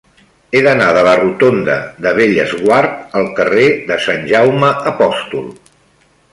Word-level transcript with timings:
He 0.53 0.61
d'anar 0.67 0.87
de 0.97 1.03
la 1.07 1.11
rotonda 1.19 1.75
de 2.07 2.15
Bellesguard 2.21 3.15
al 3.21 3.31
carrer 3.41 3.69
de 3.93 4.01
Sant 4.09 4.27
Jaume 4.35 4.75
Apòstol. 4.97 5.49